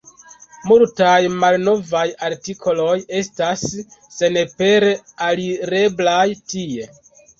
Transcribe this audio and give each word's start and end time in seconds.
Multaj 0.69 1.19
malnovaj 1.41 2.05
artikoloj 2.29 2.95
estas 3.19 3.61
senpere 4.17 4.93
alireblaj 5.27 6.27
tie. 6.55 6.93